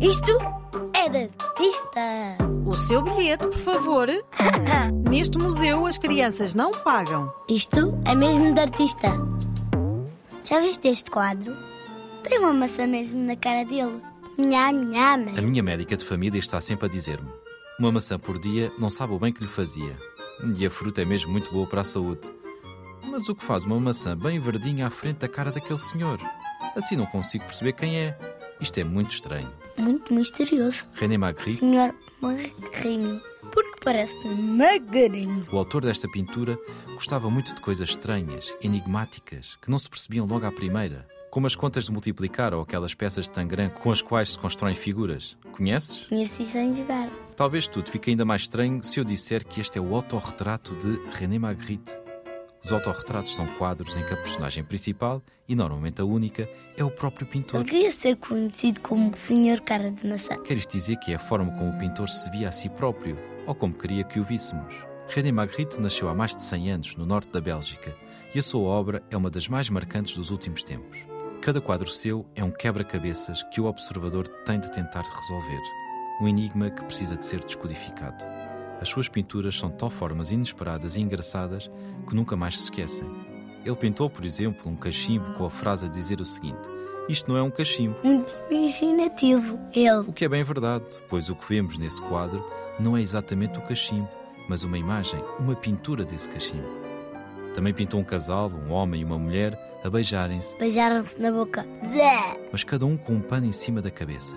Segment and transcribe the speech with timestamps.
[0.00, 0.38] Isto
[0.94, 2.38] é de artista.
[2.64, 4.08] O seu bilhete, por favor.
[5.10, 7.32] Neste museu as crianças não pagam.
[7.48, 9.08] Isto é mesmo de artista.
[10.44, 11.56] Já viste este quadro?
[12.22, 14.00] Tem uma maçã mesmo na cara dele.
[14.36, 15.36] Nham, nham.
[15.36, 17.28] A minha médica de família está sempre a dizer-me:
[17.80, 19.96] uma maçã por dia não sabe o bem que lhe fazia.
[20.56, 22.30] E a fruta é mesmo muito boa para a saúde.
[23.10, 26.20] Mas o que faz uma maçã bem verdinha à frente da cara daquele senhor?
[26.76, 28.27] Assim não consigo perceber quem é.
[28.60, 29.50] Isto é muito estranho.
[29.76, 30.88] Muito misterioso.
[30.94, 33.20] René Magritte, Senhor magrinho.
[33.52, 35.46] Porque parece magrinho.
[35.50, 36.58] o autor desta pintura,
[36.94, 41.06] gostava muito de coisas estranhas, enigmáticas, que não se percebiam logo à primeira.
[41.30, 44.74] Como as contas de multiplicar ou aquelas peças de tangram com as quais se constroem
[44.74, 45.36] figuras.
[45.52, 46.06] Conheces?
[46.06, 47.10] Conheci sem jogar.
[47.36, 50.98] Talvez tudo fique ainda mais estranho se eu disser que este é o autorretrato de
[51.12, 51.97] René Magritte.
[52.64, 56.90] Os autorretratos são quadros em que a personagem principal, e normalmente a única, é o
[56.90, 57.60] próprio pintor.
[57.60, 60.36] Ele queria ser conhecido como Senhor Cara de Maçã.
[60.36, 63.18] Quer isto dizer que é a forma como o pintor se via a si próprio,
[63.46, 64.74] ou como queria que o víssemos.
[65.08, 67.96] René Magritte nasceu há mais de 100 anos, no norte da Bélgica,
[68.34, 70.98] e a sua obra é uma das mais marcantes dos últimos tempos.
[71.40, 75.62] Cada quadro seu é um quebra-cabeças que o observador tem de tentar resolver.
[76.20, 78.22] Um enigma que precisa de ser descodificado.
[78.80, 81.70] As suas pinturas são de tal formas inesperadas e engraçadas
[82.08, 83.08] que nunca mais se esquecem.
[83.64, 86.68] Ele pintou, por exemplo, um cachimbo com a frase a dizer o seguinte:
[87.08, 87.96] Isto não é um cachimbo.
[88.04, 89.58] Muito imaginativo.
[89.74, 90.08] Ele.
[90.08, 92.44] O que é bem verdade, pois o que vemos nesse quadro
[92.78, 94.08] não é exatamente o cachimbo,
[94.48, 96.68] mas uma imagem, uma pintura desse cachimbo.
[97.54, 101.66] Também pintou um casal, um homem e uma mulher, a beijarem-se, Beijaram-se na boca.
[102.52, 104.36] Mas cada um com um pano em cima da cabeça.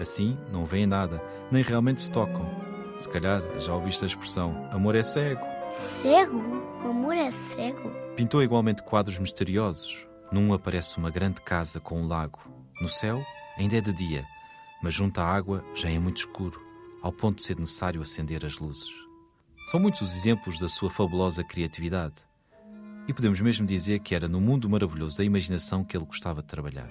[0.00, 2.69] Assim, não veem nada, nem realmente se tocam.
[3.00, 5.40] Se calhar já ouviste a expressão amor é cego.
[5.70, 6.36] Cego?
[6.84, 7.90] O amor é cego?
[8.14, 10.06] Pintou igualmente quadros misteriosos.
[10.30, 12.38] Num aparece uma grande casa com um lago.
[12.78, 13.24] No céu,
[13.56, 14.26] ainda é de dia,
[14.82, 16.60] mas junto à água já é muito escuro,
[17.00, 18.92] ao ponto de ser necessário acender as luzes.
[19.70, 22.16] São muitos os exemplos da sua fabulosa criatividade.
[23.08, 26.48] E podemos mesmo dizer que era no mundo maravilhoso da imaginação que ele gostava de
[26.48, 26.90] trabalhar.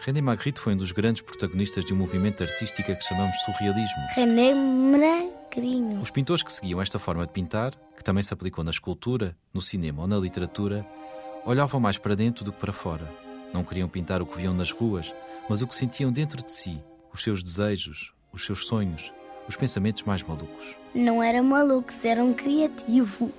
[0.00, 4.02] René Magritte foi um dos grandes protagonistas de um movimento artístico que chamamos surrealismo.
[4.14, 6.00] René Magrinho.
[6.00, 9.62] Os pintores que seguiam esta forma de pintar, que também se aplicou na escultura, no
[9.62, 10.86] cinema ou na literatura,
[11.46, 13.10] olhavam mais para dentro do que para fora.
[13.52, 15.14] Não queriam pintar o que viam nas ruas,
[15.48, 19.12] mas o que sentiam dentro de si, os seus desejos, os seus sonhos,
[19.48, 20.76] os pensamentos mais malucos.
[20.94, 23.30] Não eram malucos, eram criativos.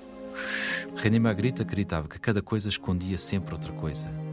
[0.96, 4.25] René Magritte acreditava que cada coisa escondia sempre outra coisa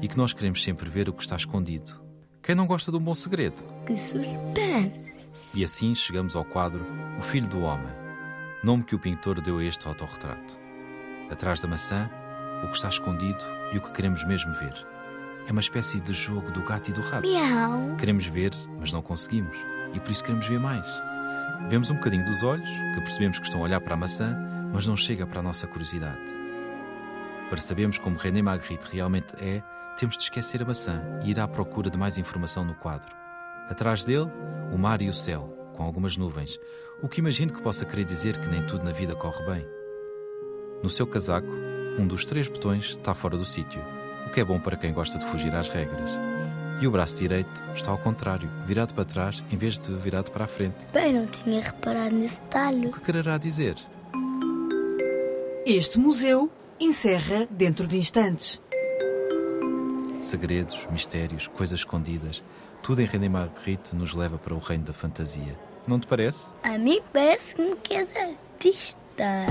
[0.00, 2.00] e que nós queremos sempre ver o que está escondido.
[2.42, 3.62] Quem não gosta de um bom segredo?
[3.86, 5.06] Que suspense.
[5.54, 6.86] E assim chegamos ao quadro
[7.18, 7.92] O Filho do Homem,
[8.62, 10.58] nome que o pintor deu a este autorretrato.
[11.30, 12.08] Atrás da maçã,
[12.62, 14.86] o que está escondido e o que queremos mesmo ver.
[15.46, 17.28] É uma espécie de jogo do gato e do rato.
[17.28, 17.96] Miau.
[17.96, 19.56] Queremos ver, mas não conseguimos,
[19.94, 20.86] e por isso queremos ver mais.
[21.68, 24.36] Vemos um bocadinho dos olhos, que percebemos que estão a olhar para a maçã,
[24.72, 26.20] mas não chega para a nossa curiosidade.
[27.48, 29.62] Para sabermos como René Magritte realmente é,
[29.96, 33.14] temos de esquecer a maçã e ir à procura de mais informação no quadro.
[33.68, 34.30] Atrás dele,
[34.72, 36.58] o mar e o céu, com algumas nuvens,
[37.02, 39.66] o que imagino que possa querer dizer que nem tudo na vida corre bem.
[40.82, 41.48] No seu casaco,
[41.98, 43.82] um dos três botões está fora do sítio,
[44.26, 46.10] o que é bom para quem gosta de fugir às regras.
[46.80, 50.44] E o braço direito está ao contrário, virado para trás em vez de virado para
[50.44, 50.84] a frente.
[50.92, 52.90] Bem, não tinha reparado nesse talho.
[52.90, 53.76] O que quererá dizer?
[55.64, 58.60] Este museu encerra dentro de instantes.
[60.26, 62.42] Segredos, mistérios, coisas escondidas,
[62.82, 65.56] tudo em René Magritte nos leva para o reino da fantasia.
[65.86, 66.52] Não te parece?
[66.64, 69.46] A mim parece-me que é artista.